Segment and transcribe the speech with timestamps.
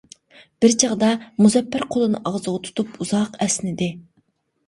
[0.63, 1.09] بىر چاغدا،
[1.45, 3.91] مۇزەپپەر قولىنى ئاغزىغا تۇتۇپ ئۇزاق ئەسنىدى.